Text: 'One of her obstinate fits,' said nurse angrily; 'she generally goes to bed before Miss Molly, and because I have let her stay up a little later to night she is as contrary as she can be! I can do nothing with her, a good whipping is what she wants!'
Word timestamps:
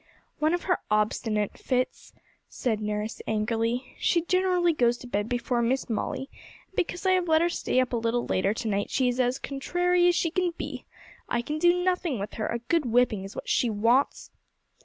'One 0.39 0.55
of 0.55 0.63
her 0.63 0.79
obstinate 0.89 1.59
fits,' 1.59 2.11
said 2.49 2.81
nurse 2.81 3.21
angrily; 3.27 3.95
'she 3.99 4.23
generally 4.23 4.73
goes 4.73 4.97
to 4.97 5.07
bed 5.07 5.29
before 5.29 5.61
Miss 5.61 5.91
Molly, 5.91 6.21
and 6.65 6.75
because 6.75 7.05
I 7.05 7.11
have 7.11 7.27
let 7.27 7.43
her 7.43 7.49
stay 7.49 7.79
up 7.79 7.93
a 7.93 7.97
little 7.97 8.25
later 8.25 8.51
to 8.51 8.67
night 8.67 8.89
she 8.89 9.07
is 9.09 9.19
as 9.19 9.37
contrary 9.37 10.07
as 10.07 10.15
she 10.15 10.31
can 10.31 10.53
be! 10.57 10.85
I 11.29 11.43
can 11.43 11.59
do 11.59 11.83
nothing 11.83 12.17
with 12.17 12.33
her, 12.33 12.47
a 12.47 12.57
good 12.57 12.87
whipping 12.87 13.23
is 13.23 13.35
what 13.35 13.47
she 13.47 13.69
wants!' 13.69 14.31